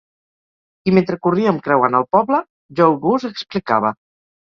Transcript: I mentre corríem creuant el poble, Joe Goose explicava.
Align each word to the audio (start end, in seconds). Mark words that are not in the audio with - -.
I 0.91 0.93
mentre 0.99 1.19
corríem 1.27 1.61
creuant 1.69 1.99
el 2.01 2.09
poble, 2.17 2.43
Joe 2.83 2.99
Goose 3.07 3.35
explicava. 3.37 3.97